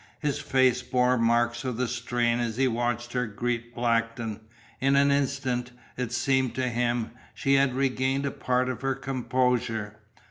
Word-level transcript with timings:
His 0.19 0.39
face 0.39 0.81
bore 0.81 1.15
marks 1.15 1.63
of 1.63 1.77
the 1.77 1.87
strain 1.87 2.39
as 2.39 2.57
he 2.57 2.67
watched 2.67 3.13
her 3.13 3.27
greet 3.27 3.75
Blackton. 3.75 4.39
In 4.79 4.95
an 4.95 5.11
instant, 5.11 5.73
it 5.95 6.11
seemed 6.11 6.55
to 6.55 6.69
him, 6.69 7.11
she 7.35 7.53
had 7.53 7.75
regained 7.75 8.25
a 8.25 8.31
part 8.31 8.67
of 8.67 8.81
her 8.81 8.95
composure. 8.95 9.99